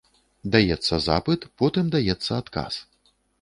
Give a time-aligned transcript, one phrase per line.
[0.53, 2.81] Даецца запыт, потым даецца адказ.